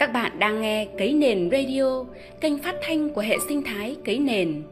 Các 0.00 0.12
bạn 0.12 0.38
đang 0.38 0.60
nghe 0.60 0.86
Cấy 0.98 1.12
Nền 1.12 1.50
Radio, 1.50 2.04
kênh 2.40 2.58
phát 2.58 2.74
thanh 2.82 3.10
của 3.10 3.20
hệ 3.20 3.36
sinh 3.48 3.62
thái 3.62 3.96
Cấy 4.04 4.18
Nền. 4.18 4.62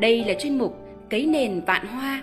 Đây 0.00 0.24
là 0.24 0.34
chuyên 0.34 0.58
mục 0.58 0.76
Cấy 1.10 1.26
Nền 1.26 1.60
Vạn 1.60 1.86
Hoa, 1.86 2.22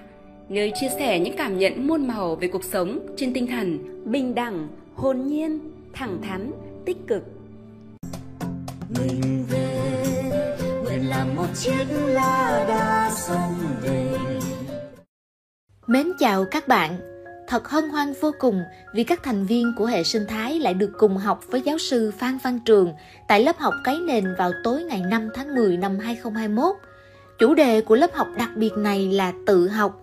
nơi 0.49 0.71
chia 0.81 0.88
sẻ 0.99 1.20
những 1.20 1.38
cảm 1.38 1.57
nhận 1.57 1.88
muôn 1.88 2.07
màu 2.07 2.36
về 2.36 2.47
cuộc 2.47 2.63
sống 2.63 2.99
trên 3.18 3.33
tinh 3.33 3.47
thần 3.47 3.79
bình 4.12 4.36
đẳng, 4.36 4.68
hồn 4.96 5.28
nhiên, 5.28 5.60
thẳng 5.94 6.21
thắn, 6.21 6.52
tích 6.86 6.97
cực. 7.07 7.23
Mình 8.99 9.46
về, 9.49 9.94
nguyện 10.83 11.10
làm 11.10 11.35
một 11.35 11.47
chiếc 11.56 11.85
lá 12.08 12.65
đa 12.67 13.12
sông 13.15 13.56
về. 13.81 14.08
Mến 15.87 16.08
chào 16.20 16.45
các 16.52 16.67
bạn, 16.67 17.14
thật 17.48 17.67
hân 17.70 17.89
hoan 17.89 18.13
vô 18.21 18.31
cùng 18.39 18.63
vì 18.93 19.03
các 19.03 19.23
thành 19.23 19.45
viên 19.45 19.73
của 19.77 19.85
hệ 19.85 20.03
sinh 20.03 20.25
thái 20.27 20.59
lại 20.59 20.73
được 20.73 20.91
cùng 20.98 21.17
học 21.17 21.43
với 21.48 21.61
giáo 21.61 21.77
sư 21.77 22.11
Phan 22.17 22.38
Văn 22.43 22.59
Trường 22.66 22.93
tại 23.27 23.43
lớp 23.43 23.57
học 23.57 23.73
cấy 23.83 23.99
nền 23.99 24.35
vào 24.37 24.51
tối 24.63 24.83
ngày 24.83 25.01
5 25.09 25.29
tháng 25.35 25.55
10 25.55 25.77
năm 25.77 25.99
2021. 25.99 26.75
Chủ 27.39 27.53
đề 27.53 27.81
của 27.81 27.95
lớp 27.95 28.13
học 28.13 28.27
đặc 28.37 28.49
biệt 28.55 28.73
này 28.77 29.07
là 29.11 29.34
tự 29.45 29.67
học. 29.67 30.01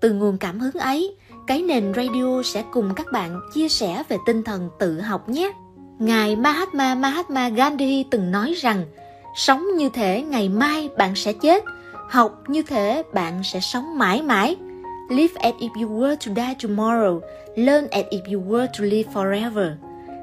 Từ 0.00 0.12
nguồn 0.12 0.38
cảm 0.38 0.60
hứng 0.60 0.78
ấy, 0.78 1.16
cái 1.46 1.62
nền 1.62 1.92
radio 1.96 2.42
sẽ 2.44 2.64
cùng 2.72 2.94
các 2.94 3.06
bạn 3.12 3.40
chia 3.54 3.68
sẻ 3.68 4.02
về 4.08 4.16
tinh 4.26 4.42
thần 4.42 4.70
tự 4.78 5.00
học 5.00 5.28
nhé. 5.28 5.52
Ngài 5.98 6.36
Mahatma 6.36 6.94
Mahatma 6.94 7.48
Gandhi 7.48 8.04
từng 8.10 8.30
nói 8.30 8.54
rằng, 8.56 8.84
sống 9.36 9.66
như 9.76 9.88
thể 9.88 10.22
ngày 10.22 10.48
mai 10.48 10.88
bạn 10.98 11.14
sẽ 11.14 11.32
chết, 11.32 11.64
học 12.08 12.42
như 12.48 12.62
thể 12.62 13.02
bạn 13.14 13.42
sẽ 13.44 13.60
sống 13.60 13.98
mãi 13.98 14.22
mãi. 14.22 14.56
Live 15.08 15.34
as 15.34 15.54
if 15.58 15.70
you 15.80 15.88
were 15.88 16.16
to 16.16 16.32
die 16.34 16.54
tomorrow, 16.54 17.20
learn 17.56 17.88
as 17.90 18.04
if 18.10 18.20
you 18.32 18.40
were 18.40 18.66
to 18.66 18.84
live 18.84 19.04
forever. 19.14 19.70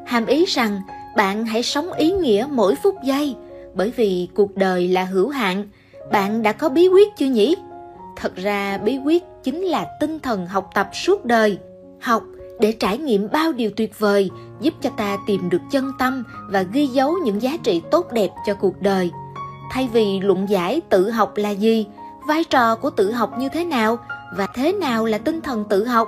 Hàm 0.06 0.26
ý 0.26 0.46
rằng 0.46 0.82
bạn 1.18 1.46
hãy 1.46 1.64
sống 1.64 1.94
ý 1.94 2.12
nghĩa 2.12 2.48
mỗi 2.52 2.76
phút 2.76 2.96
giây, 3.04 3.36
bởi 3.74 3.92
vì 3.96 4.28
cuộc 4.36 4.56
đời 4.56 4.88
là 4.88 5.04
hữu 5.04 5.30
hạn. 5.30 5.68
Bạn 6.12 6.44
đã 6.44 6.52
có 6.52 6.70
bí 6.70 6.88
quyết 6.88 7.16
chưa 7.18 7.26
nhỉ? 7.26 7.56
Thật 8.16 8.36
ra 8.36 8.78
bí 8.78 8.98
quyết 9.06 9.24
chính 9.44 9.62
là 9.62 9.88
tinh 10.00 10.20
thần 10.20 10.48
học 10.48 10.70
tập 10.74 10.90
suốt 10.94 11.26
đời. 11.26 11.58
Học 12.02 12.24
để 12.60 12.72
trải 12.72 12.98
nghiệm 12.98 13.28
bao 13.32 13.52
điều 13.52 13.72
tuyệt 13.76 14.00
vời, 14.00 14.30
giúp 14.62 14.74
cho 14.82 14.90
ta 14.90 15.18
tìm 15.28 15.50
được 15.50 15.62
chân 15.72 15.92
tâm 16.00 16.24
và 16.50 16.62
ghi 16.62 16.88
dấu 16.88 17.14
những 17.24 17.42
giá 17.42 17.58
trị 17.64 17.82
tốt 17.92 18.12
đẹp 18.12 18.30
cho 18.46 18.54
cuộc 18.54 18.82
đời. 18.82 19.12
Thay 19.72 19.90
vì 19.94 20.20
luận 20.20 20.50
giải 20.50 20.82
tự 20.90 21.10
học 21.10 21.38
là 21.38 21.50
gì, 21.50 21.86
vai 22.28 22.44
trò 22.44 22.76
của 22.76 22.90
tự 22.90 23.12
học 23.12 23.38
như 23.38 23.50
thế 23.50 23.66
nào 23.66 23.98
và 24.32 24.48
thế 24.54 24.74
nào 24.74 25.06
là 25.06 25.18
tinh 25.18 25.42
thần 25.42 25.66
tự 25.70 25.86
học, 25.86 26.08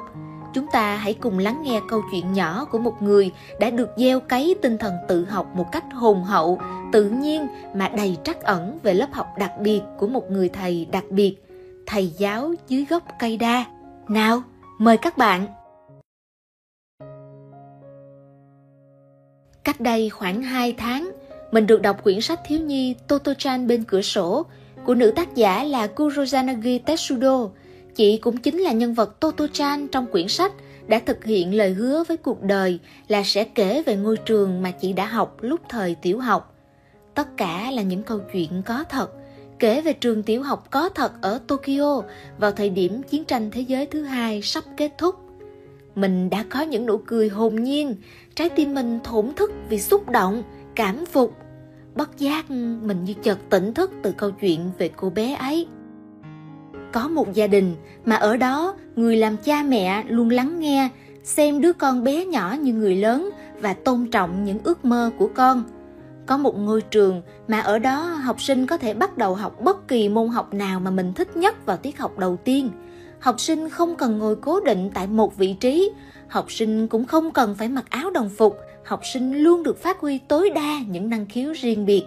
chúng 0.53 0.67
ta 0.71 0.95
hãy 0.95 1.13
cùng 1.13 1.39
lắng 1.39 1.61
nghe 1.63 1.81
câu 1.89 2.01
chuyện 2.11 2.33
nhỏ 2.33 2.65
của 2.65 2.77
một 2.77 3.01
người 3.01 3.31
đã 3.59 3.69
được 3.69 3.89
gieo 3.97 4.19
cấy 4.19 4.55
tinh 4.61 4.77
thần 4.77 4.93
tự 5.07 5.25
học 5.25 5.47
một 5.55 5.65
cách 5.71 5.83
hồn 5.93 6.23
hậu, 6.23 6.59
tự 6.91 7.09
nhiên 7.09 7.47
mà 7.75 7.89
đầy 7.89 8.17
trắc 8.23 8.41
ẩn 8.41 8.79
về 8.83 8.93
lớp 8.93 9.07
học 9.11 9.27
đặc 9.39 9.51
biệt 9.59 9.81
của 9.99 10.07
một 10.07 10.31
người 10.31 10.49
thầy 10.49 10.87
đặc 10.91 11.03
biệt, 11.09 11.35
thầy 11.85 12.07
giáo 12.07 12.53
dưới 12.67 12.85
gốc 12.89 13.03
cây 13.19 13.37
đa. 13.37 13.65
Nào, 14.07 14.43
mời 14.77 14.97
các 14.97 15.17
bạn. 15.17 15.47
Cách 19.63 19.81
đây 19.81 20.09
khoảng 20.09 20.41
2 20.41 20.73
tháng, 20.73 21.11
mình 21.51 21.67
được 21.67 21.81
đọc 21.81 22.03
quyển 22.03 22.21
sách 22.21 22.39
thiếu 22.45 22.59
nhi 22.59 22.95
Toto-chan 23.07 23.67
bên 23.67 23.83
cửa 23.83 24.01
sổ 24.01 24.45
của 24.85 24.95
nữ 24.95 25.11
tác 25.15 25.35
giả 25.35 25.63
là 25.63 25.87
Kurozanagi 25.95 26.79
Tetsudo. 26.85 27.49
Chị 27.95 28.17
cũng 28.17 28.37
chính 28.37 28.57
là 28.57 28.71
nhân 28.71 28.93
vật 28.93 29.15
Toto-chan 29.19 29.87
trong 29.87 30.07
quyển 30.07 30.27
sách 30.27 30.51
đã 30.87 30.99
thực 31.05 31.25
hiện 31.25 31.53
lời 31.53 31.73
hứa 31.73 32.03
với 32.07 32.17
cuộc 32.17 32.43
đời 32.43 32.79
là 33.07 33.23
sẽ 33.25 33.43
kể 33.43 33.83
về 33.85 33.95
ngôi 33.95 34.17
trường 34.17 34.61
mà 34.61 34.71
chị 34.71 34.93
đã 34.93 35.05
học 35.05 35.37
lúc 35.41 35.61
thời 35.69 35.95
tiểu 35.95 36.19
học. 36.19 36.55
Tất 37.15 37.37
cả 37.37 37.71
là 37.71 37.81
những 37.81 38.03
câu 38.03 38.19
chuyện 38.33 38.61
có 38.65 38.83
thật, 38.89 39.11
kể 39.59 39.81
về 39.81 39.93
trường 39.93 40.23
tiểu 40.23 40.43
học 40.43 40.67
có 40.71 40.89
thật 40.89 41.11
ở 41.21 41.39
Tokyo 41.47 42.01
vào 42.37 42.51
thời 42.51 42.69
điểm 42.69 43.03
chiến 43.03 43.25
tranh 43.25 43.51
thế 43.51 43.61
giới 43.61 43.85
thứ 43.85 44.03
hai 44.03 44.41
sắp 44.41 44.63
kết 44.77 44.91
thúc. 44.97 45.15
Mình 45.95 46.29
đã 46.29 46.45
có 46.49 46.61
những 46.61 46.85
nụ 46.85 46.97
cười 46.97 47.29
hồn 47.29 47.63
nhiên, 47.63 47.95
trái 48.35 48.49
tim 48.49 48.73
mình 48.73 48.99
thổn 49.03 49.33
thức 49.35 49.51
vì 49.69 49.79
xúc 49.79 50.09
động, 50.09 50.43
cảm 50.75 51.05
phục. 51.05 51.33
Bất 51.95 52.17
giác 52.17 52.51
mình 52.51 53.03
như 53.03 53.13
chợt 53.23 53.37
tỉnh 53.49 53.73
thức 53.73 53.91
từ 54.03 54.13
câu 54.17 54.31
chuyện 54.31 54.71
về 54.77 54.89
cô 54.95 55.09
bé 55.09 55.33
ấy. 55.33 55.67
Có 56.93 57.07
một 57.07 57.33
gia 57.33 57.47
đình 57.47 57.75
mà 58.05 58.15
ở 58.15 58.37
đó 58.37 58.75
người 58.95 59.17
làm 59.17 59.37
cha 59.37 59.63
mẹ 59.63 60.03
luôn 60.07 60.29
lắng 60.29 60.59
nghe, 60.59 60.89
xem 61.23 61.61
đứa 61.61 61.73
con 61.73 62.03
bé 62.03 62.25
nhỏ 62.25 62.55
như 62.61 62.73
người 62.73 62.95
lớn 62.95 63.29
và 63.59 63.73
tôn 63.73 64.07
trọng 64.11 64.43
những 64.43 64.59
ước 64.63 64.85
mơ 64.85 65.11
của 65.17 65.29
con. 65.35 65.63
Có 66.25 66.37
một 66.37 66.57
ngôi 66.57 66.81
trường 66.81 67.21
mà 67.47 67.59
ở 67.59 67.79
đó 67.79 68.01
học 68.03 68.41
sinh 68.41 68.67
có 68.67 68.77
thể 68.77 68.93
bắt 68.93 69.17
đầu 69.17 69.35
học 69.35 69.61
bất 69.61 69.87
kỳ 69.87 70.09
môn 70.09 70.27
học 70.27 70.53
nào 70.53 70.79
mà 70.79 70.91
mình 70.91 71.13
thích 71.13 71.37
nhất 71.37 71.65
vào 71.65 71.77
tiết 71.77 71.99
học 71.99 72.17
đầu 72.17 72.37
tiên. 72.43 72.69
Học 73.19 73.39
sinh 73.39 73.69
không 73.69 73.95
cần 73.95 74.17
ngồi 74.17 74.35
cố 74.35 74.59
định 74.59 74.91
tại 74.93 75.07
một 75.07 75.37
vị 75.37 75.53
trí, 75.59 75.91
học 76.27 76.51
sinh 76.51 76.87
cũng 76.87 77.05
không 77.05 77.31
cần 77.31 77.55
phải 77.55 77.69
mặc 77.69 77.85
áo 77.89 78.11
đồng 78.11 78.29
phục, 78.29 78.57
học 78.85 79.01
sinh 79.13 79.37
luôn 79.37 79.63
được 79.63 79.83
phát 79.83 79.99
huy 79.99 80.17
tối 80.17 80.49
đa 80.49 80.79
những 80.87 81.09
năng 81.09 81.25
khiếu 81.25 81.51
riêng 81.51 81.85
biệt. 81.85 82.03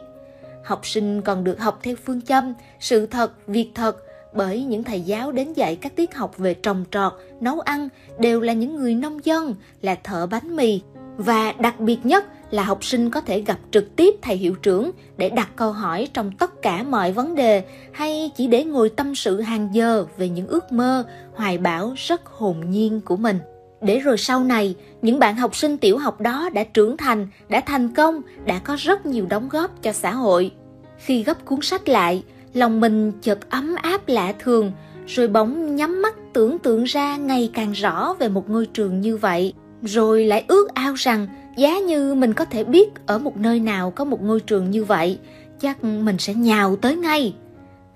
Học 0.65 0.87
sinh 0.87 1.23
còn 1.23 1.45
được 1.45 1.61
học 1.61 1.79
theo 1.83 1.97
phương 2.05 2.21
châm 2.21 2.55
sự 2.81 3.07
thật, 3.07 3.47
việc 3.47 3.71
thật, 3.75 4.04
bởi 4.35 4.63
những 4.63 4.85
thầy 4.85 5.01
giáo 5.01 5.33
đến 5.33 5.53
dạy 5.53 5.77
các 5.77 5.97
tiết 5.97 6.15
học 6.15 6.39
về 6.39 6.55
trồng 6.55 6.85
trọt, 6.91 7.13
nấu 7.41 7.61
ăn 7.61 7.89
đều 8.19 8.41
là 8.41 8.53
những 8.53 8.77
người 8.77 8.95
nông 8.95 9.25
dân, 9.25 9.55
là 9.83 9.95
thợ 9.95 10.27
bánh 10.27 10.57
mì. 10.57 10.81
Và 11.17 11.53
đặc 11.53 11.81
biệt 11.81 11.99
nhất 12.07 12.25
là 12.51 12.63
học 12.63 12.85
sinh 12.85 13.11
có 13.11 13.21
thể 13.21 13.41
gặp 13.41 13.59
trực 13.71 13.97
tiếp 13.97 14.15
thầy 14.23 14.37
hiệu 14.37 14.55
trưởng 14.55 14.91
để 15.17 15.29
đặt 15.29 15.49
câu 15.57 15.73
hỏi 15.73 16.09
trong 16.13 16.33
tất 16.33 16.63
cả 16.63 16.83
mọi 16.83 17.13
vấn 17.13 17.35
đề 17.35 17.65
hay 17.93 18.31
chỉ 18.37 18.47
để 18.47 18.65
ngồi 18.65 18.89
tâm 18.89 19.15
sự 19.15 19.41
hàng 19.41 19.69
giờ 19.73 20.07
về 20.17 20.29
những 20.29 20.47
ước 20.47 20.73
mơ, 20.73 21.05
hoài 21.35 21.59
bão 21.59 21.95
rất 21.97 22.27
hồn 22.27 22.71
nhiên 22.71 23.01
của 23.01 23.17
mình. 23.17 23.39
Để 23.81 23.99
rồi 23.99 24.19
sau 24.19 24.45
này, 24.45 24.75
những 25.03 25.19
bạn 25.19 25.37
học 25.37 25.57
sinh 25.57 25.77
tiểu 25.77 25.99
học 25.99 26.21
đó 26.21 26.49
đã 26.55 26.65
trưởng 26.65 26.97
thành, 26.97 27.29
đã 27.49 27.61
thành 27.61 27.95
công, 27.95 28.21
đã 28.47 28.59
có 28.59 28.77
rất 28.79 29.07
nhiều 29.07 29.27
đóng 29.27 29.49
góp 29.49 29.83
cho 29.83 29.93
xã 29.93 30.13
hội. 30.15 30.51
Khi 30.99 31.23
gấp 31.23 31.45
cuốn 31.45 31.59
sách 31.63 31.89
lại, 31.89 32.23
lòng 32.55 32.81
mình 32.81 33.13
chợt 33.23 33.51
ấm 33.51 33.75
áp 33.83 34.09
lạ 34.09 34.35
thường, 34.39 34.73
rồi 35.07 35.29
bỗng 35.29 35.77
nhắm 35.77 36.03
mắt 36.03 36.15
tưởng 36.33 36.59
tượng 36.59 36.85
ra 36.85 37.17
ngày 37.17 37.51
càng 37.55 37.73
rõ 37.73 38.15
về 38.19 38.29
một 38.29 38.51
ngôi 38.51 38.67
trường 38.67 39.01
như 39.01 39.17
vậy. 39.17 39.53
Rồi 39.83 40.25
lại 40.25 40.45
ước 40.49 40.75
ao 40.75 40.95
rằng 40.95 41.27
giá 41.57 41.79
như 41.79 42.15
mình 42.15 42.33
có 42.33 42.45
thể 42.45 42.65
biết 42.65 42.89
ở 43.07 43.19
một 43.19 43.37
nơi 43.37 43.61
nào 43.61 43.91
có 43.91 44.05
một 44.05 44.23
ngôi 44.23 44.41
trường 44.41 44.71
như 44.71 44.85
vậy, 44.85 45.19
chắc 45.61 45.85
mình 45.85 46.19
sẽ 46.19 46.35
nhào 46.35 46.77
tới 46.77 46.97
ngay. 46.97 47.35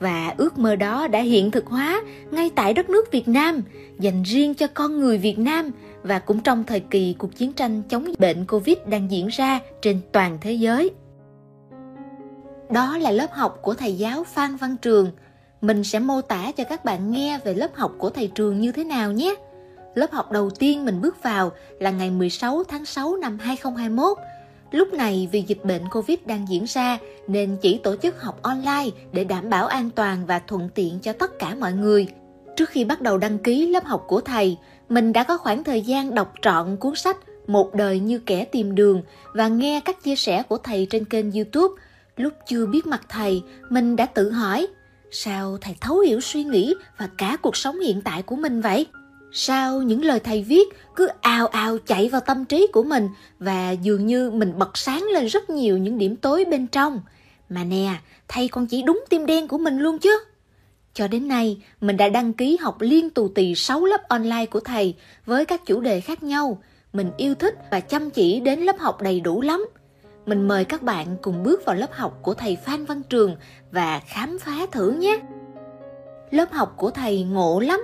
Và 0.01 0.35
ước 0.37 0.59
mơ 0.59 0.77
đó 0.77 1.09
đã 1.09 1.21
hiện 1.21 1.51
thực 1.51 1.67
hóa 1.67 2.03
ngay 2.31 2.51
tại 2.55 2.75
đất 2.75 2.91
nước 2.91 3.13
Việt 3.13 3.29
Nam, 3.29 3.63
dành 4.01 4.23
riêng 4.23 4.55
cho 4.55 4.67
con 4.67 5.01
người 5.01 5.19
Việt 5.19 5.39
Nam 5.39 5.71
và 6.03 6.19
cũng 6.19 6.41
trong 6.41 6.65
thời 6.65 6.81
kỳ 6.81 7.15
cuộc 7.19 7.37
chiến 7.37 7.53
tranh 7.53 7.83
chống 7.89 8.13
bệnh 8.19 8.47
Covid 8.47 8.77
đang 8.87 9.11
diễn 9.11 9.29
ra 9.29 9.61
trên 9.83 10.01
toàn 10.13 10.39
thế 10.41 10.53
giới. 10.53 10.91
Đó 12.71 12.99
là 12.99 13.11
lớp 13.11 13.33
học 13.33 13.59
của 13.63 13.75
thầy 13.75 13.95
giáo 13.95 14.25
Phan 14.25 14.57
Văn 14.57 14.77
Trường. 14.77 15.11
Mình 15.61 15.85
sẽ 15.85 15.99
mô 15.99 16.21
tả 16.21 16.53
cho 16.57 16.65
các 16.65 16.85
bạn 16.85 17.11
nghe 17.11 17.39
về 17.45 17.55
lớp 17.55 17.75
học 17.75 17.93
của 17.99 18.11
thầy 18.11 18.31
Trường 18.35 18.61
như 18.61 18.73
thế 18.73 18.85
nào 18.85 19.13
nhé. 19.13 19.35
Lớp 19.95 20.13
học 20.13 20.33
đầu 20.33 20.51
tiên 20.51 20.85
mình 20.85 21.01
bước 21.01 21.23
vào 21.23 21.53
là 21.81 21.91
ngày 21.91 22.11
16 22.11 22.65
tháng 22.65 22.85
6 22.85 23.17
năm 23.17 23.39
2021. 23.39 24.19
Lúc 24.71 24.93
này 24.93 25.29
vì 25.33 25.43
dịch 25.47 25.65
bệnh 25.65 25.89
Covid 25.89 26.19
đang 26.27 26.49
diễn 26.49 26.65
ra 26.65 26.99
nên 27.29 27.57
chỉ 27.61 27.79
tổ 27.79 27.97
chức 27.97 28.23
học 28.23 28.43
online 28.43 28.91
để 29.13 29.25
đảm 29.25 29.51
bảo 29.51 29.67
an 29.67 29.91
toàn 29.91 30.27
và 30.27 30.39
thuận 30.39 30.69
tiện 30.75 30.99
cho 31.03 31.13
tất 31.13 31.39
cả 31.39 31.55
mọi 31.61 31.73
người. 31.73 32.09
Trước 32.57 32.69
khi 32.69 32.85
bắt 32.85 33.01
đầu 33.01 33.19
đăng 33.19 33.39
ký 33.39 33.67
lớp 33.67 33.85
học 33.85 34.05
của 34.09 34.21
thầy, 34.21 34.57
mình 34.89 35.13
đã 35.13 35.25
có 35.25 35.39
khoảng 35.39 35.65
thời 35.65 35.83
gian 35.83 36.15
đọc 36.15 36.33
trọn 36.43 36.77
cuốn 36.77 36.95
sách 36.95 37.17
Một 37.47 37.75
đời 37.75 38.01
như 38.01 38.19
kẻ 38.19 38.45
tìm 38.45 38.75
đường 38.75 39.03
và 39.35 39.49
nghe 39.49 39.81
các 39.85 40.03
chia 40.05 40.17
sẻ 40.17 40.43
của 40.43 40.59
thầy 40.59 40.87
trên 40.91 41.05
kênh 41.05 41.33
YouTube. 41.33 41.75
Lúc 42.19 42.33
chưa 42.47 42.67
biết 42.67 42.87
mặt 42.87 43.03
thầy, 43.09 43.43
mình 43.71 43.97
đã 43.97 44.07
tự 44.07 44.31
hỏi, 44.31 44.67
sao 45.11 45.59
thầy 45.61 45.77
thấu 45.81 45.99
hiểu 45.99 46.21
suy 46.21 46.45
nghĩ 46.45 46.75
và 46.97 47.09
cả 47.19 47.37
cuộc 47.43 47.57
sống 47.57 47.81
hiện 47.81 48.03
tại 48.03 48.23
của 48.23 48.37
mình 48.37 48.61
vậy? 48.61 48.87
Sao 49.33 49.83
những 49.83 50.05
lời 50.05 50.21
thầy 50.21 50.43
viết 50.43 50.69
cứ 50.97 51.09
ào 51.21 51.47
ào 51.47 51.79
chạy 51.79 52.09
vào 52.09 52.21
tâm 52.21 52.45
trí 52.45 52.67
của 52.73 52.83
mình 52.83 53.09
và 53.39 53.71
dường 53.71 54.07
như 54.07 54.31
mình 54.31 54.59
bật 54.59 54.79
sáng 54.79 55.05
lên 55.05 55.27
rất 55.27 55.51
nhiều 55.51 55.79
những 55.79 55.99
điểm 55.99 56.17
tối 56.17 56.45
bên 56.45 56.67
trong. 56.67 57.01
Mà 57.49 57.65
nè, 57.65 57.95
thầy 58.29 58.49
còn 58.49 58.67
chỉ 58.67 58.83
đúng 58.83 59.05
tim 59.09 59.27
đen 59.27 59.49
của 59.49 59.59
mình 59.59 59.79
luôn 59.79 59.99
chứ. 59.99 60.19
Cho 60.95 61.09
đến 61.09 61.29
nay, 61.29 61.63
mình 61.81 61.97
đã 61.97 62.09
đăng 62.09 62.33
ký 62.33 62.57
học 62.61 62.77
liên 62.81 63.11
tù 63.11 63.29
tì 63.29 63.55
6 63.55 63.85
lớp 63.85 64.09
online 64.09 64.47
của 64.47 64.61
thầy 64.61 64.95
với 65.27 65.45
các 65.45 65.67
chủ 65.67 65.81
đề 65.81 66.01
khác 66.01 66.23
nhau. 66.23 66.63
Mình 66.93 67.11
yêu 67.17 67.35
thích 67.35 67.55
và 67.71 67.81
chăm 67.81 68.11
chỉ 68.11 68.41
đến 68.41 68.61
lớp 68.61 68.79
học 68.79 69.03
đầy 69.03 69.21
đủ 69.21 69.41
lắm. 69.41 69.67
Mình 70.29 70.49
mời 70.49 70.65
các 70.65 70.83
bạn 70.83 71.17
cùng 71.23 71.43
bước 71.43 71.65
vào 71.65 71.77
lớp 71.77 71.93
học 71.93 72.19
của 72.23 72.35
thầy 72.35 72.57
Phan 72.57 72.85
Văn 72.85 73.03
Trường 73.09 73.37
và 73.73 74.01
khám 74.07 74.39
phá 74.39 74.67
thử 74.73 74.91
nhé. 74.91 75.21
Lớp 76.31 76.53
học 76.53 76.75
của 76.77 76.91
thầy 76.91 77.23
ngộ 77.23 77.61
lắm. 77.61 77.81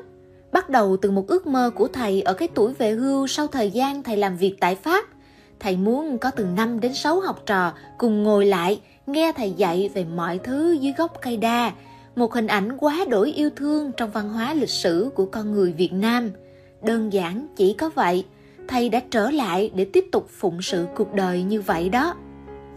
Bắt 0.52 0.70
đầu 0.70 0.96
từ 1.02 1.11
một 1.11 1.29
ước 1.29 1.46
mơ 1.46 1.70
của 1.75 1.88
thầy 1.88 2.23
ở 2.23 2.35
cái 2.35 2.49
tuổi 2.55 2.73
về 2.75 2.91
hưu 2.91 3.26
sau 3.26 3.46
thời 3.46 3.70
gian 3.70 4.02
thầy 4.02 4.17
làm 4.17 4.37
việc 4.37 4.56
tại 4.61 4.75
Pháp. 4.75 5.05
thầy 5.61 5.76
muốn 5.76 6.19
có 6.19 6.31
từ 6.31 6.44
5 6.44 6.81
đến 6.81 6.94
6 6.94 7.20
học 7.20 7.43
trò 7.46 7.73
cùng 7.99 8.23
ngồi 8.23 8.46
lại, 8.46 8.81
nghe 9.06 9.32
thầy 9.32 9.52
dạy 9.52 9.91
về 9.94 10.05
mọi 10.05 10.38
thứ 10.38 10.73
dưới 10.73 10.93
gốc 10.99 11.12
cây 11.23 11.37
đa, 11.37 11.73
một 12.17 12.35
hình 12.35 12.46
ảnh 12.46 12.76
quá 12.79 13.05
đổi 13.08 13.32
yêu 13.32 13.50
thương 13.56 13.93
trong 13.96 14.11
văn 14.11 14.29
hóa 14.29 14.55
lịch 14.55 14.70
sử 14.70 15.11
của 15.14 15.26
con 15.26 15.52
người 15.52 15.73
Việt 15.73 15.93
Nam. 15.93 16.31
Đơn 16.82 17.12
giản 17.12 17.46
chỉ 17.56 17.75
có 17.79 17.91
vậy, 17.94 18.25
thầy 18.69 18.88
đã 18.88 19.00
trở 19.11 19.31
lại 19.31 19.70
để 19.75 19.85
tiếp 19.85 20.05
tục 20.12 20.29
phụng 20.31 20.62
sự 20.62 20.87
cuộc 20.96 21.14
đời 21.14 21.43
như 21.43 21.61
vậy 21.61 21.88
đó. 21.88 22.14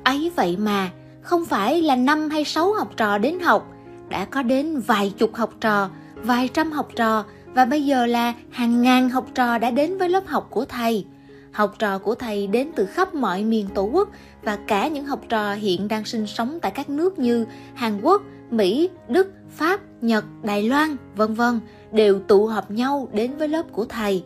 Ấy 0.07 0.31
vậy 0.35 0.57
mà, 0.57 0.89
không 1.21 1.45
phải 1.45 1.81
là 1.81 1.95
năm 1.95 2.29
hay 2.29 2.43
sáu 2.45 2.73
học 2.73 2.91
trò 2.97 3.17
đến 3.17 3.39
học, 3.39 3.67
đã 4.09 4.25
có 4.25 4.43
đến 4.43 4.79
vài 4.79 5.13
chục 5.17 5.35
học 5.35 5.53
trò, 5.59 5.89
vài 6.15 6.49
trăm 6.53 6.71
học 6.71 6.89
trò 6.95 7.23
và 7.53 7.65
bây 7.65 7.85
giờ 7.85 8.05
là 8.05 8.33
hàng 8.49 8.81
ngàn 8.81 9.09
học 9.09 9.25
trò 9.35 9.57
đã 9.57 9.71
đến 9.71 9.97
với 9.97 10.09
lớp 10.09 10.27
học 10.27 10.47
của 10.49 10.65
thầy. 10.65 11.05
Học 11.51 11.75
trò 11.79 11.97
của 11.97 12.15
thầy 12.15 12.47
đến 12.47 12.71
từ 12.75 12.85
khắp 12.85 13.13
mọi 13.13 13.43
miền 13.43 13.67
tổ 13.73 13.83
quốc 13.83 14.09
và 14.43 14.57
cả 14.67 14.87
những 14.87 15.05
học 15.05 15.19
trò 15.29 15.53
hiện 15.53 15.87
đang 15.87 16.05
sinh 16.05 16.27
sống 16.27 16.59
tại 16.61 16.71
các 16.71 16.89
nước 16.89 17.19
như 17.19 17.45
Hàn 17.73 18.01
Quốc, 18.01 18.21
Mỹ, 18.51 18.89
Đức, 19.09 19.33
Pháp, 19.49 19.79
Nhật, 20.01 20.25
Đài 20.43 20.63
Loan, 20.63 20.95
vân 21.15 21.33
vân 21.33 21.59
đều 21.91 22.19
tụ 22.19 22.47
họp 22.47 22.71
nhau 22.71 23.09
đến 23.13 23.37
với 23.37 23.47
lớp 23.47 23.65
của 23.71 23.85
thầy. 23.85 24.23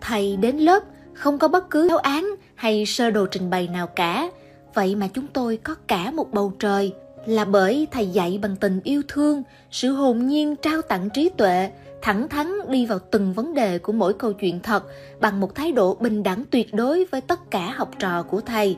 Thầy 0.00 0.36
đến 0.36 0.56
lớp 0.58 0.82
không 1.14 1.38
có 1.38 1.48
bất 1.48 1.70
cứ 1.70 1.88
giáo 1.88 1.98
án 1.98 2.34
hay 2.54 2.86
sơ 2.86 3.10
đồ 3.10 3.26
trình 3.26 3.50
bày 3.50 3.68
nào 3.68 3.86
cả, 3.86 4.28
vậy 4.74 4.94
mà 4.94 5.08
chúng 5.08 5.26
tôi 5.26 5.56
có 5.56 5.74
cả 5.86 6.10
một 6.10 6.32
bầu 6.32 6.52
trời 6.58 6.92
là 7.26 7.44
bởi 7.44 7.86
thầy 7.90 8.06
dạy 8.06 8.38
bằng 8.42 8.56
tình 8.56 8.80
yêu 8.84 9.02
thương, 9.08 9.42
sự 9.70 9.92
hồn 9.92 10.26
nhiên 10.26 10.56
trao 10.56 10.82
tặng 10.82 11.08
trí 11.10 11.28
tuệ, 11.28 11.70
thẳng 12.02 12.28
thắn 12.28 12.52
đi 12.68 12.86
vào 12.86 12.98
từng 12.98 13.32
vấn 13.32 13.54
đề 13.54 13.78
của 13.78 13.92
mỗi 13.92 14.12
câu 14.14 14.32
chuyện 14.32 14.60
thật 14.60 14.84
bằng 15.20 15.40
một 15.40 15.54
thái 15.54 15.72
độ 15.72 15.94
bình 15.94 16.22
đẳng 16.22 16.44
tuyệt 16.50 16.74
đối 16.74 17.04
với 17.04 17.20
tất 17.20 17.50
cả 17.50 17.72
học 17.76 17.90
trò 17.98 18.22
của 18.22 18.40
thầy. 18.40 18.76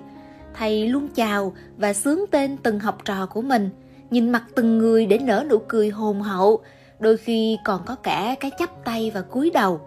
Thầy 0.55 0.89
luôn 0.89 1.09
chào 1.09 1.53
và 1.77 1.93
sướng 1.93 2.25
tên 2.31 2.57
từng 2.57 2.81
học 2.81 2.99
trò 3.05 3.27
của 3.27 3.43
mình, 3.43 3.71
nhìn 4.11 4.31
mặt 4.31 4.45
từng 4.55 4.79
người 4.79 5.07
để 5.07 5.19
nở 5.19 5.45
nụ 5.51 5.59
cười 5.69 5.91
hồn 5.91 6.23
hậu, 6.23 6.63
đôi 6.99 7.17
khi 7.17 7.59
còn 7.65 7.81
có 7.87 7.95
cả 7.95 8.35
cái 8.41 8.51
chắp 8.59 8.85
tay 8.85 9.11
và 9.15 9.21
cúi 9.21 9.51
đầu. 9.51 9.81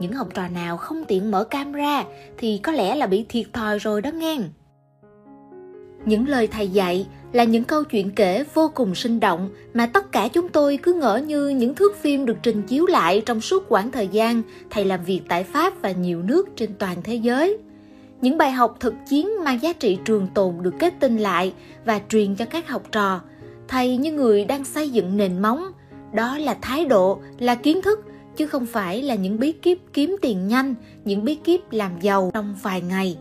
Những 0.00 0.12
học 0.12 0.28
trò 0.34 0.48
nào 0.48 0.76
không 0.76 1.04
tiện 1.08 1.30
mở 1.30 1.44
camera 1.44 2.04
thì 2.38 2.60
có 2.62 2.72
lẽ 2.72 2.94
là 2.94 3.06
bị 3.06 3.24
thiệt 3.28 3.46
thòi 3.52 3.78
rồi 3.78 4.02
đó 4.02 4.10
nghe. 4.10 4.36
Những 6.04 6.28
lời 6.28 6.46
thầy 6.46 6.68
dạy 6.68 7.06
là 7.32 7.44
những 7.44 7.64
câu 7.64 7.84
chuyện 7.84 8.10
kể 8.10 8.44
vô 8.54 8.70
cùng 8.74 8.94
sinh 8.94 9.20
động 9.20 9.50
mà 9.74 9.86
tất 9.86 10.12
cả 10.12 10.28
chúng 10.28 10.48
tôi 10.48 10.78
cứ 10.82 10.94
ngỡ 10.94 11.16
như 11.16 11.48
những 11.48 11.74
thước 11.74 11.96
phim 11.96 12.26
được 12.26 12.36
trình 12.42 12.62
chiếu 12.62 12.86
lại 12.86 13.22
trong 13.26 13.40
suốt 13.40 13.64
quãng 13.68 13.90
thời 13.90 14.08
gian 14.08 14.42
thầy 14.70 14.84
làm 14.84 15.04
việc 15.04 15.20
tại 15.28 15.44
Pháp 15.44 15.82
và 15.82 15.90
nhiều 15.90 16.22
nước 16.22 16.48
trên 16.56 16.74
toàn 16.78 16.96
thế 17.04 17.14
giới. 17.14 17.58
Những 18.20 18.38
bài 18.38 18.52
học 18.52 18.76
thực 18.80 18.94
chiến 19.08 19.44
mang 19.44 19.62
giá 19.62 19.72
trị 19.72 19.98
trường 20.04 20.28
tồn 20.34 20.54
được 20.62 20.74
kết 20.78 20.94
tinh 21.00 21.18
lại 21.18 21.52
và 21.84 22.00
truyền 22.08 22.34
cho 22.34 22.44
các 22.44 22.68
học 22.68 22.82
trò. 22.92 23.20
Thầy 23.68 23.96
như 23.96 24.12
người 24.12 24.44
đang 24.44 24.64
xây 24.64 24.90
dựng 24.90 25.16
nền 25.16 25.42
móng. 25.42 25.72
Đó 26.12 26.38
là 26.38 26.56
thái 26.62 26.84
độ, 26.84 27.18
là 27.38 27.54
kiến 27.54 27.82
thức, 27.82 28.04
chứ 28.36 28.46
không 28.46 28.66
phải 28.66 29.02
là 29.02 29.14
những 29.14 29.38
bí 29.38 29.52
kíp 29.52 29.78
kiếm 29.92 30.16
tiền 30.22 30.48
nhanh, 30.48 30.74
những 31.04 31.24
bí 31.24 31.34
kíp 31.34 31.60
làm 31.70 32.00
giàu 32.00 32.30
trong 32.34 32.56
vài 32.62 32.80
ngày. 32.80 33.16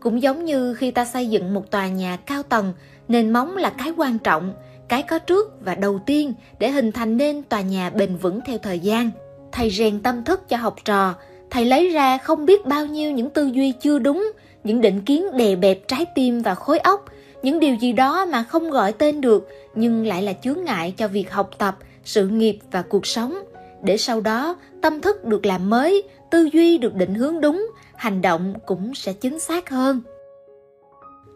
Cũng 0.00 0.22
giống 0.22 0.44
như 0.44 0.74
khi 0.74 0.90
ta 0.90 1.04
xây 1.04 1.28
dựng 1.28 1.54
một 1.54 1.70
tòa 1.70 1.88
nhà 1.88 2.16
cao 2.16 2.42
tầng 2.42 2.72
nền 3.08 3.30
móng 3.30 3.56
là 3.56 3.70
cái 3.70 3.92
quan 3.96 4.18
trọng, 4.18 4.54
cái 4.88 5.02
có 5.02 5.18
trước 5.18 5.54
và 5.60 5.74
đầu 5.74 6.00
tiên 6.06 6.34
để 6.58 6.70
hình 6.70 6.92
thành 6.92 7.16
nên 7.16 7.42
tòa 7.42 7.60
nhà 7.60 7.90
bền 7.90 8.16
vững 8.16 8.40
theo 8.46 8.58
thời 8.58 8.78
gian. 8.78 9.10
Thầy 9.52 9.70
rèn 9.70 10.02
tâm 10.02 10.24
thức 10.24 10.48
cho 10.48 10.56
học 10.56 10.76
trò, 10.84 11.14
thầy 11.50 11.64
lấy 11.64 11.88
ra 11.88 12.18
không 12.18 12.46
biết 12.46 12.66
bao 12.66 12.86
nhiêu 12.86 13.12
những 13.12 13.30
tư 13.30 13.46
duy 13.46 13.72
chưa 13.72 13.98
đúng, 13.98 14.32
những 14.64 14.80
định 14.80 15.00
kiến 15.00 15.36
đè 15.36 15.56
bẹp 15.56 15.88
trái 15.88 16.06
tim 16.14 16.42
và 16.42 16.54
khối 16.54 16.78
óc, 16.78 17.04
những 17.42 17.60
điều 17.60 17.74
gì 17.74 17.92
đó 17.92 18.26
mà 18.26 18.42
không 18.42 18.70
gọi 18.70 18.92
tên 18.92 19.20
được 19.20 19.48
nhưng 19.74 20.06
lại 20.06 20.22
là 20.22 20.32
chướng 20.32 20.64
ngại 20.64 20.94
cho 20.96 21.08
việc 21.08 21.32
học 21.32 21.50
tập, 21.58 21.76
sự 22.04 22.28
nghiệp 22.28 22.58
và 22.70 22.82
cuộc 22.82 23.06
sống 23.06 23.38
để 23.82 23.96
sau 23.96 24.20
đó 24.20 24.56
tâm 24.82 25.00
thức 25.00 25.24
được 25.24 25.46
làm 25.46 25.70
mới 25.70 26.02
tư 26.30 26.48
duy 26.52 26.78
được 26.78 26.94
định 26.94 27.14
hướng 27.14 27.40
đúng 27.40 27.70
hành 27.96 28.22
động 28.22 28.54
cũng 28.66 28.94
sẽ 28.94 29.12
chính 29.12 29.40
xác 29.40 29.70
hơn 29.70 30.02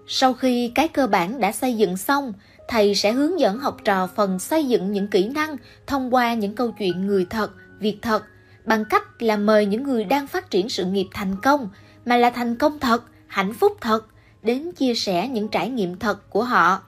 sau 0.06 0.34
khi 0.34 0.72
cái 0.74 0.88
cơ 0.88 1.06
bản 1.06 1.40
đã 1.40 1.52
xây 1.52 1.74
dựng 1.74 1.96
xong, 1.96 2.32
thầy 2.68 2.94
sẽ 2.94 3.12
hướng 3.12 3.40
dẫn 3.40 3.58
học 3.58 3.76
trò 3.84 4.06
phần 4.06 4.38
xây 4.38 4.64
dựng 4.64 4.92
những 4.92 5.08
kỹ 5.08 5.28
năng 5.28 5.56
thông 5.86 6.14
qua 6.14 6.34
những 6.34 6.54
câu 6.54 6.72
chuyện 6.78 7.06
người 7.06 7.26
thật, 7.30 7.50
việc 7.78 7.98
thật, 8.02 8.24
bằng 8.64 8.84
cách 8.84 9.22
là 9.22 9.36
mời 9.36 9.66
những 9.66 9.82
người 9.82 10.04
đang 10.04 10.26
phát 10.26 10.50
triển 10.50 10.68
sự 10.68 10.84
nghiệp 10.84 11.06
thành 11.14 11.36
công, 11.42 11.68
mà 12.04 12.16
là 12.16 12.30
thành 12.30 12.56
công 12.56 12.78
thật, 12.78 13.04
hạnh 13.26 13.54
phúc 13.54 13.72
thật, 13.80 14.06
đến 14.42 14.72
chia 14.72 14.94
sẻ 14.94 15.28
những 15.28 15.48
trải 15.48 15.70
nghiệm 15.70 15.98
thật 15.98 16.30
của 16.30 16.44
họ. 16.44 16.82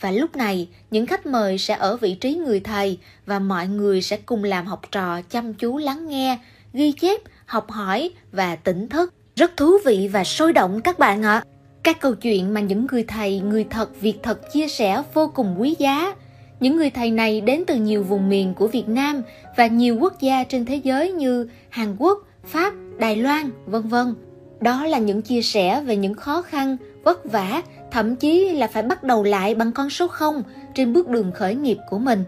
Và 0.00 0.10
lúc 0.10 0.36
này, 0.36 0.68
những 0.90 1.06
khách 1.06 1.26
mời 1.26 1.58
sẽ 1.58 1.74
ở 1.74 1.96
vị 1.96 2.14
trí 2.14 2.34
người 2.34 2.60
thầy 2.60 2.98
và 3.26 3.38
mọi 3.38 3.68
người 3.68 4.02
sẽ 4.02 4.16
cùng 4.16 4.44
làm 4.44 4.66
học 4.66 4.80
trò 4.92 5.22
chăm 5.22 5.54
chú 5.54 5.78
lắng 5.78 6.08
nghe, 6.08 6.38
ghi 6.72 6.92
chép, 6.92 7.20
học 7.46 7.70
hỏi 7.70 8.10
và 8.32 8.56
tỉnh 8.56 8.88
thức. 8.88 9.14
Rất 9.36 9.56
thú 9.56 9.72
vị 9.84 10.08
và 10.12 10.24
sôi 10.24 10.52
động 10.52 10.80
các 10.80 10.98
bạn 10.98 11.22
ạ. 11.22 11.42
Các 11.82 12.00
câu 12.00 12.14
chuyện 12.14 12.54
mà 12.54 12.60
những 12.60 12.86
người 12.90 13.02
thầy, 13.02 13.40
người 13.40 13.64
thật, 13.70 14.00
việc 14.00 14.14
thật 14.22 14.52
chia 14.52 14.68
sẻ 14.68 15.02
vô 15.14 15.32
cùng 15.34 15.56
quý 15.58 15.76
giá. 15.78 16.14
Những 16.60 16.76
người 16.76 16.90
thầy 16.90 17.10
này 17.10 17.40
đến 17.40 17.64
từ 17.66 17.74
nhiều 17.74 18.02
vùng 18.02 18.28
miền 18.28 18.54
của 18.54 18.66
Việt 18.66 18.88
Nam 18.88 19.22
và 19.56 19.66
nhiều 19.66 19.96
quốc 20.00 20.20
gia 20.20 20.44
trên 20.44 20.64
thế 20.64 20.76
giới 20.76 21.12
như 21.12 21.48
Hàn 21.68 21.96
Quốc, 21.98 22.18
Pháp, 22.44 22.74
Đài 22.98 23.16
Loan, 23.16 23.50
vân 23.66 23.82
vân. 23.82 24.14
Đó 24.60 24.86
là 24.86 24.98
những 24.98 25.22
chia 25.22 25.42
sẻ 25.42 25.82
về 25.82 25.96
những 25.96 26.14
khó 26.14 26.42
khăn, 26.42 26.76
vất 27.04 27.32
vả, 27.32 27.62
thậm 27.90 28.16
chí 28.16 28.48
là 28.48 28.66
phải 28.66 28.82
bắt 28.82 29.02
đầu 29.04 29.24
lại 29.24 29.54
bằng 29.54 29.72
con 29.72 29.90
số 29.90 30.08
0 30.08 30.42
trên 30.74 30.92
bước 30.92 31.08
đường 31.08 31.32
khởi 31.32 31.54
nghiệp 31.54 31.78
của 31.90 31.98
mình. 31.98 32.24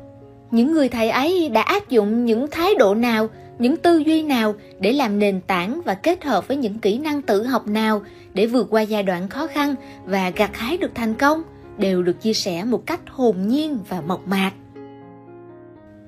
Những 0.50 0.72
người 0.72 0.88
thầy 0.88 1.10
ấy 1.10 1.48
đã 1.48 1.62
áp 1.62 1.88
dụng 1.88 2.24
những 2.24 2.46
thái 2.50 2.74
độ 2.74 2.94
nào 2.94 3.28
những 3.58 3.76
tư 3.76 3.98
duy 3.98 4.22
nào 4.22 4.54
để 4.80 4.92
làm 4.92 5.18
nền 5.18 5.40
tảng 5.40 5.80
và 5.84 5.94
kết 5.94 6.24
hợp 6.24 6.48
với 6.48 6.56
những 6.56 6.78
kỹ 6.78 6.98
năng 6.98 7.22
tự 7.22 7.42
học 7.42 7.66
nào 7.66 8.02
để 8.34 8.46
vượt 8.46 8.66
qua 8.70 8.82
giai 8.82 9.02
đoạn 9.02 9.28
khó 9.28 9.46
khăn 9.46 9.74
và 10.04 10.30
gặt 10.30 10.56
hái 10.56 10.76
được 10.78 10.90
thành 10.94 11.14
công 11.14 11.42
đều 11.78 12.02
được 12.02 12.20
chia 12.20 12.32
sẻ 12.32 12.64
một 12.64 12.86
cách 12.86 13.00
hồn 13.10 13.48
nhiên 13.48 13.78
và 13.88 14.00
mộc 14.00 14.28
mạc. 14.28 14.52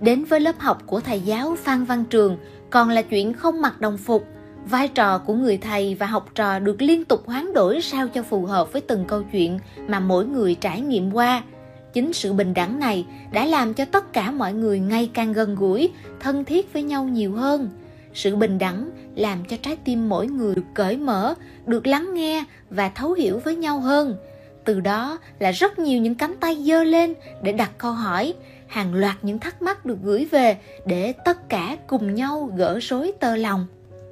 Đến 0.01 0.25
với 0.25 0.41
lớp 0.41 0.59
học 0.59 0.83
của 0.87 1.01
thầy 1.01 1.21
giáo 1.21 1.57
Phan 1.63 1.85
Văn 1.85 2.05
Trường 2.11 2.37
còn 2.71 2.89
là 2.89 3.03
chuyện 3.03 3.33
không 3.33 3.61
mặc 3.61 3.81
đồng 3.81 3.99
phục, 3.99 4.27
vai 4.65 4.89
trò 4.89 5.19
của 5.19 5.35
người 5.35 5.59
thầy 5.59 5.95
và 5.95 6.07
học 6.07 6.29
trò 6.35 6.59
được 6.59 6.83
liên 6.83 7.05
tục 7.05 7.27
hoán 7.27 7.53
đổi 7.53 7.83
sao 7.83 8.09
cho 8.09 8.23
phù 8.23 8.47
hợp 8.47 8.73
với 8.73 8.81
từng 8.81 9.05
câu 9.09 9.23
chuyện 9.33 9.59
mà 9.89 10.01
mỗi 10.01 10.27
người 10.27 10.55
trải 10.55 10.81
nghiệm 10.81 11.15
qua– 11.15 11.43
chính 11.95 12.13
sự 12.13 12.33
bình 12.33 12.55
đẳng 12.55 12.79
này 12.79 13.07
đã 13.33 13.45
làm 13.45 13.75
cho 13.75 13.85
tất 13.85 14.13
cả 14.13 14.31
mọi 14.31 14.53
người 14.53 14.79
ngày 14.79 15.11
càng 15.15 15.33
gần 15.33 15.55
gũi, 15.55 15.91
thân 16.21 16.45
thiết 16.45 16.73
với 16.73 16.83
nhau 16.83 17.05
nhiều 17.05 17.33
hơn. 17.33 17.71
Sự 18.15 18.37
bình 18.37 18.59
đẳng 18.59 18.91
làm 19.15 19.45
cho 19.45 19.57
trái 19.63 19.77
tim 19.85 20.09
mỗi 20.09 20.27
người 20.27 20.55
được 20.55 20.63
cởi 20.75 20.97
mở, 20.97 21.35
được 21.67 21.87
lắng 21.87 22.15
nghe 22.15 22.45
và 22.71 22.89
thấu 22.89 23.13
hiểu 23.13 23.41
với 23.45 23.57
nhau 23.57 23.81
hơn. 23.81 24.17
Từ 24.65 24.81
đó 24.81 25.19
là 25.39 25.51
rất 25.51 25.79
nhiều 25.79 26.01
những 26.01 26.15
cánh 26.15 26.35
tay 26.41 26.57
giơ 26.67 26.85
lên 26.85 27.15
để 27.43 27.53
đặt 27.53 27.71
câu 27.79 27.93
hỏi, 27.93 28.35
hàng 28.67 28.95
loạt 28.95 29.17
những 29.23 29.39
thắc 29.39 29.63
mắc 29.63 29.87
được 29.87 29.99
gửi 30.03 30.25
về 30.31 30.57
để 30.87 31.13
tất 31.25 31.49
cả 31.49 31.77
cùng 31.87 32.15
nhau 32.15 32.53
gỡ 32.57 32.79
rối 32.83 33.13
tơ 33.21 33.37
lòng 33.37 33.67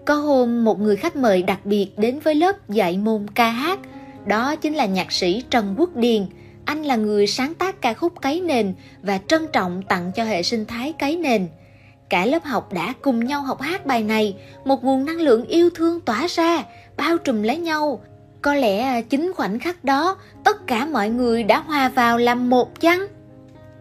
có 0.06 0.14
hôm 0.14 0.64
một 0.64 0.80
người 0.80 0.96
khách 0.96 1.16
mời 1.16 1.42
đặc 1.42 1.60
biệt 1.64 1.88
đến 1.96 2.18
với 2.18 2.34
lớp 2.34 2.68
dạy 2.68 2.98
môn 2.98 3.26
ca 3.34 3.50
hát 3.50 3.78
đó 4.26 4.56
chính 4.56 4.74
là 4.74 4.86
nhạc 4.86 5.12
sĩ 5.12 5.42
trần 5.50 5.74
quốc 5.78 5.96
điền 5.96 6.26
anh 6.64 6.82
là 6.82 6.96
người 6.96 7.26
sáng 7.26 7.54
tác 7.54 7.80
ca 7.80 7.94
khúc 7.94 8.20
cấy 8.22 8.40
nền 8.40 8.74
và 9.02 9.18
trân 9.26 9.46
trọng 9.52 9.82
tặng 9.82 10.12
cho 10.14 10.24
hệ 10.24 10.42
sinh 10.42 10.66
thái 10.66 10.92
cấy 10.92 11.16
nền. 11.16 11.48
Cả 12.08 12.26
lớp 12.26 12.44
học 12.44 12.72
đã 12.72 12.92
cùng 13.02 13.24
nhau 13.24 13.42
học 13.42 13.60
hát 13.60 13.86
bài 13.86 14.02
này, 14.02 14.36
một 14.64 14.84
nguồn 14.84 15.04
năng 15.04 15.20
lượng 15.20 15.44
yêu 15.44 15.70
thương 15.70 16.00
tỏa 16.00 16.26
ra, 16.26 16.64
bao 16.96 17.18
trùm 17.18 17.42
lấy 17.42 17.56
nhau. 17.56 18.00
Có 18.42 18.54
lẽ 18.54 18.78
à, 18.78 19.00
chính 19.00 19.32
khoảnh 19.32 19.58
khắc 19.58 19.84
đó, 19.84 20.16
tất 20.44 20.66
cả 20.66 20.86
mọi 20.86 21.08
người 21.08 21.42
đã 21.42 21.58
hòa 21.58 21.88
vào 21.88 22.18
làm 22.18 22.50
một 22.50 22.80
chăng? 22.80 23.06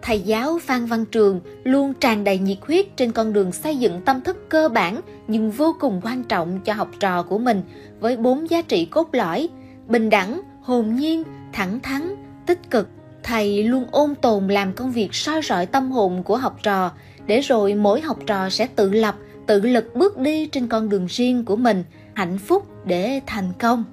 Thầy 0.01 0.21
giáo 0.21 0.59
Phan 0.61 0.85
Văn 0.85 1.05
Trường 1.05 1.41
luôn 1.63 1.93
tràn 1.93 2.23
đầy 2.23 2.37
nhiệt 2.37 2.57
huyết 2.61 2.97
trên 2.97 3.11
con 3.11 3.33
đường 3.33 3.51
xây 3.51 3.77
dựng 3.77 4.01
tâm 4.05 4.21
thức 4.21 4.49
cơ 4.49 4.69
bản 4.69 5.01
nhưng 5.27 5.51
vô 5.51 5.75
cùng 5.79 6.01
quan 6.03 6.23
trọng 6.23 6.59
cho 6.65 6.73
học 6.73 6.91
trò 6.99 7.23
của 7.23 7.37
mình 7.37 7.61
với 7.99 8.17
bốn 8.17 8.49
giá 8.49 8.61
trị 8.61 8.85
cốt 8.85 9.09
lõi: 9.11 9.49
bình 9.87 10.09
đẳng, 10.09 10.41
hồn 10.61 10.95
nhiên, 10.95 11.23
thẳng 11.53 11.79
thắn, 11.79 12.15
tích 12.45 12.71
cực. 12.71 12.89
Thầy 13.23 13.63
luôn 13.63 13.85
ôn 13.91 14.15
tồn 14.15 14.47
làm 14.47 14.73
công 14.73 14.91
việc 14.91 15.13
soi 15.13 15.41
rọi 15.41 15.65
tâm 15.65 15.91
hồn 15.91 16.23
của 16.23 16.37
học 16.37 16.59
trò 16.63 16.91
để 17.25 17.41
rồi 17.41 17.73
mỗi 17.73 18.01
học 18.01 18.17
trò 18.25 18.49
sẽ 18.49 18.67
tự 18.67 18.91
lập 18.91 19.15
tự 19.47 19.61
lực 19.61 19.95
bước 19.95 20.17
đi 20.17 20.45
trên 20.45 20.67
con 20.67 20.89
đường 20.89 21.05
riêng 21.09 21.45
của 21.45 21.55
mình 21.55 21.83
hạnh 22.13 22.37
phúc 22.37 22.67
để 22.85 23.21
thành 23.27 23.51
công. 23.59 23.83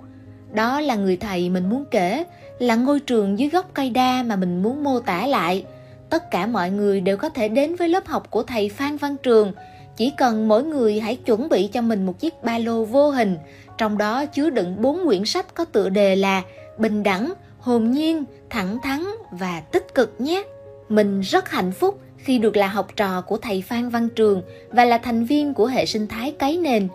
Đó 0.52 0.80
là 0.80 0.96
người 0.96 1.16
thầy 1.16 1.50
mình 1.50 1.68
muốn 1.68 1.84
kể 1.90 2.24
là 2.58 2.74
ngôi 2.74 3.00
trường 3.00 3.38
dưới 3.38 3.48
gốc 3.48 3.70
cây 3.74 3.90
đa 3.90 4.22
mà 4.22 4.36
mình 4.36 4.62
muốn 4.62 4.84
mô 4.84 5.00
tả 5.00 5.26
lại 5.26 5.64
tất 6.10 6.30
cả 6.30 6.46
mọi 6.46 6.70
người 6.70 7.00
đều 7.00 7.16
có 7.16 7.28
thể 7.28 7.48
đến 7.48 7.76
với 7.76 7.88
lớp 7.88 8.06
học 8.06 8.30
của 8.30 8.42
thầy 8.42 8.68
phan 8.68 8.96
văn 8.96 9.16
trường 9.22 9.52
Chỉ 9.96 10.12
cần 10.16 10.48
mỗi 10.48 10.64
người 10.64 11.00
hãy 11.00 11.16
chuẩn 11.16 11.48
bị 11.48 11.66
cho 11.66 11.82
mình 11.82 12.06
một 12.06 12.18
chiếc 12.18 12.42
ba 12.42 12.58
lô 12.58 12.84
vô 12.84 13.10
hình, 13.10 13.38
trong 13.78 13.98
đó 13.98 14.26
chứa 14.26 14.50
đựng 14.50 14.82
bốn 14.82 15.06
quyển 15.06 15.24
sách 15.24 15.54
có 15.54 15.64
tựa 15.64 15.88
đề 15.88 16.16
là 16.16 16.42
Bình 16.78 17.02
đẳng, 17.02 17.32
hồn 17.58 17.90
nhiên, 17.90 18.24
thẳng 18.50 18.78
thắn 18.82 19.04
và 19.30 19.60
tích 19.60 19.94
cực 19.94 20.14
nhé. 20.18 20.42
Mình 20.88 21.20
rất 21.20 21.50
hạnh 21.50 21.72
phúc 21.72 22.00
khi 22.16 22.38
được 22.38 22.56
là 22.56 22.66
học 22.66 22.88
trò 22.96 23.20
của 23.20 23.36
thầy 23.36 23.62
Phan 23.62 23.88
Văn 23.88 24.08
Trường 24.08 24.42
và 24.70 24.84
là 24.84 24.98
thành 24.98 25.24
viên 25.24 25.54
của 25.54 25.66
hệ 25.66 25.86
sinh 25.86 26.06
thái 26.06 26.32
cấy 26.38 26.58
nền. 26.58 26.88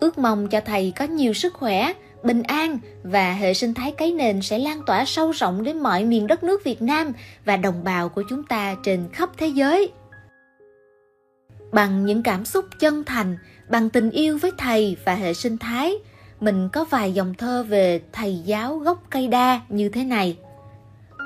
Ước 0.00 0.18
mong 0.18 0.48
cho 0.48 0.60
thầy 0.60 0.92
có 0.96 1.04
nhiều 1.04 1.32
sức 1.32 1.54
khỏe, 1.54 1.92
bình 2.24 2.42
an 2.42 2.78
và 3.02 3.32
hệ 3.32 3.54
sinh 3.54 3.74
thái 3.74 3.92
cấy 3.92 4.12
nền 4.12 4.42
sẽ 4.42 4.58
lan 4.58 4.80
tỏa 4.86 5.04
sâu 5.04 5.30
rộng 5.30 5.62
đến 5.62 5.78
mọi 5.78 6.04
miền 6.04 6.26
đất 6.26 6.44
nước 6.44 6.64
Việt 6.64 6.82
Nam 6.82 7.12
và 7.44 7.56
đồng 7.56 7.84
bào 7.84 8.08
của 8.08 8.22
chúng 8.30 8.42
ta 8.42 8.76
trên 8.82 9.08
khắp 9.12 9.30
thế 9.36 9.46
giới. 9.46 9.92
Bằng 11.72 12.04
những 12.04 12.22
cảm 12.22 12.44
xúc 12.44 12.64
chân 12.78 13.04
thành, 13.04 13.36
bằng 13.68 13.90
tình 13.90 14.10
yêu 14.10 14.38
với 14.38 14.50
thầy 14.58 14.96
và 15.04 15.14
hệ 15.14 15.34
sinh 15.34 15.58
thái, 15.58 15.94
mình 16.40 16.68
có 16.68 16.84
vài 16.84 17.12
dòng 17.12 17.34
thơ 17.34 17.62
về 17.68 18.00
thầy 18.12 18.38
giáo 18.44 18.78
gốc 18.78 19.02
cây 19.10 19.28
đa 19.28 19.60
như 19.68 19.88
thế 19.88 20.04
này. 20.04 20.38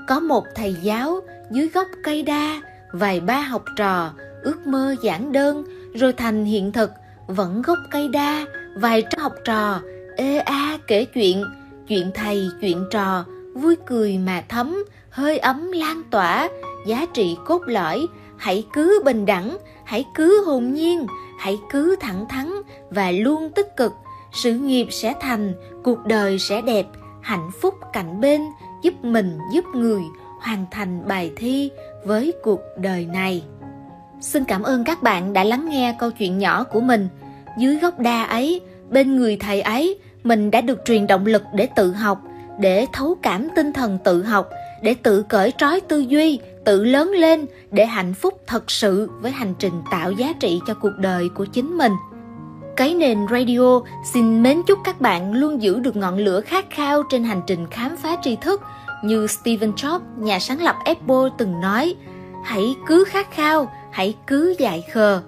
Có 0.09 0.21
một 0.21 0.45
thầy 0.55 0.77
giáo 0.83 1.21
dưới 1.51 1.69
gốc 1.69 1.87
cây 2.05 2.23
đa, 2.23 2.63
vài 2.93 3.21
ba 3.21 3.41
học 3.41 3.65
trò, 3.77 4.13
ước 4.43 4.67
mơ 4.67 4.97
giản 5.03 5.33
đơn, 5.33 5.65
rồi 5.95 6.13
thành 6.13 6.45
hiện 6.45 6.73
thực, 6.73 6.91
vẫn 7.27 7.63
gốc 7.63 7.79
cây 7.91 8.09
đa, 8.09 8.45
vài 8.77 9.03
trăm 9.11 9.21
học 9.21 9.35
trò, 9.45 9.81
ê 10.17 10.39
a 10.39 10.79
kể 10.87 11.05
chuyện, 11.05 11.45
chuyện 11.89 12.11
thầy, 12.15 12.49
chuyện 12.61 12.85
trò, 12.91 13.25
vui 13.55 13.77
cười 13.87 14.19
mà 14.19 14.45
thấm, 14.49 14.85
hơi 15.11 15.39
ấm 15.39 15.73
lan 15.73 16.03
tỏa, 16.11 16.49
giá 16.87 17.07
trị 17.15 17.37
cốt 17.47 17.63
lõi, 17.67 18.07
hãy 18.37 18.67
cứ 18.73 19.03
bình 19.05 19.27
đẳng, 19.27 19.57
hãy 19.85 20.05
cứ 20.15 20.45
hồn 20.45 20.73
nhiên, 20.73 21.07
hãy 21.39 21.59
cứ 21.71 21.97
thẳng 22.01 22.27
thắn 22.29 22.53
và 22.91 23.11
luôn 23.11 23.51
tích 23.51 23.77
cực, 23.77 23.93
sự 24.33 24.53
nghiệp 24.53 24.87
sẽ 24.91 25.15
thành, 25.21 25.55
cuộc 25.85 26.07
đời 26.07 26.39
sẽ 26.39 26.63
đẹp, 26.63 26.87
hạnh 27.21 27.51
phúc 27.61 27.75
cạnh 27.93 28.21
bên, 28.21 28.41
giúp 28.83 28.95
mình 29.03 29.39
giúp 29.53 29.65
người 29.75 30.03
hoàn 30.41 30.67
thành 30.71 31.09
bài 31.09 31.33
thi 31.37 31.71
với 32.05 32.33
cuộc 32.43 32.61
đời 32.77 33.07
này. 33.13 33.45
Xin 34.21 34.45
cảm 34.45 34.63
ơn 34.63 34.85
các 34.85 35.03
bạn 35.03 35.33
đã 35.33 35.45
lắng 35.45 35.69
nghe 35.69 35.97
câu 35.99 36.11
chuyện 36.11 36.39
nhỏ 36.39 36.65
của 36.65 36.81
mình. 36.81 37.09
Dưới 37.59 37.77
gốc 37.77 37.99
đa 37.99 38.25
ấy, 38.25 38.61
bên 38.91 39.17
người 39.17 39.37
thầy 39.37 39.61
ấy, 39.61 39.99
mình 40.25 40.51
đã 40.51 40.61
được 40.61 40.79
truyền 40.85 41.07
động 41.07 41.27
lực 41.27 41.43
để 41.55 41.67
tự 41.77 41.93
học, 41.93 42.23
để 42.61 42.87
thấu 42.93 43.17
cảm 43.23 43.49
tinh 43.57 43.73
thần 43.73 43.99
tự 44.05 44.23
học, 44.23 44.51
để 44.83 44.95
tự 44.95 45.23
cởi 45.23 45.53
trói 45.59 45.81
tư 45.81 45.99
duy, 45.99 46.39
tự 46.65 46.85
lớn 46.85 47.11
lên 47.11 47.47
để 47.71 47.87
hạnh 47.87 48.15
phúc 48.15 48.41
thật 48.47 48.71
sự 48.71 49.11
với 49.21 49.31
hành 49.31 49.55
trình 49.59 49.83
tạo 49.91 50.13
giá 50.13 50.33
trị 50.41 50.61
cho 50.67 50.75
cuộc 50.75 50.97
đời 50.99 51.29
của 51.29 51.45
chính 51.45 51.79
mình. 51.79 51.93
Cái 52.77 52.95
nền 52.95 53.19
radio 53.31 53.81
xin 54.13 54.43
mến 54.43 54.63
chúc 54.67 54.79
các 54.85 55.01
bạn 55.01 55.33
luôn 55.33 55.63
giữ 55.63 55.79
được 55.79 55.97
ngọn 55.97 56.19
lửa 56.19 56.41
khát 56.41 56.65
khao 56.71 57.03
trên 57.03 57.25
hành 57.25 57.43
trình 57.47 57.67
khám 57.71 57.97
phá 57.97 58.17
tri 58.23 58.37
thức 58.37 58.61
như 59.05 59.27
steven 59.27 59.71
Jobs, 59.71 60.01
nhà 60.19 60.39
sáng 60.39 60.63
lập 60.63 60.77
Apple 60.85 61.31
từng 61.39 61.61
nói, 61.61 61.95
hãy 62.45 62.75
cứ 62.87 63.05
khát 63.05 63.31
khao, 63.31 63.73
hãy 63.91 64.15
cứ 64.27 64.55
dại 64.59 64.85
khờ. 64.93 65.21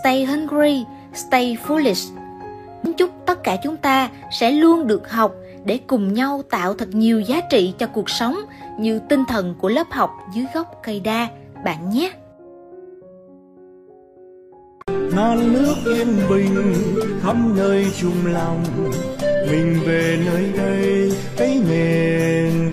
Stay 0.00 0.24
hungry, 0.24 0.84
stay 1.14 1.58
foolish. 1.66 2.21
Chúc 2.96 3.10
tất 3.26 3.44
cả 3.44 3.56
chúng 3.62 3.76
ta 3.76 4.10
sẽ 4.30 4.50
luôn 4.50 4.86
được 4.86 5.10
học 5.10 5.34
để 5.64 5.78
cùng 5.86 6.14
nhau 6.14 6.42
tạo 6.50 6.74
thật 6.74 6.88
nhiều 6.92 7.20
giá 7.20 7.40
trị 7.50 7.74
cho 7.78 7.86
cuộc 7.86 8.10
sống 8.10 8.36
như 8.78 9.00
tinh 9.08 9.24
thần 9.28 9.54
của 9.58 9.68
lớp 9.68 9.86
học 9.90 10.10
dưới 10.34 10.46
gốc 10.54 10.80
cây 10.82 11.00
đa, 11.00 11.28
bạn 11.64 11.90
nhé. 11.90 12.12
Non 15.16 15.52
nước 15.52 15.74
yên 15.86 16.16
bình 16.30 16.74
khắp 17.22 17.36
nơi 17.56 17.86
chung 18.00 18.26
lòng, 18.32 18.64
mình 19.20 19.80
về 19.86 20.18
nơi 20.26 20.52
đây, 20.56 21.12
cái 21.36 21.60
nền 21.68 22.72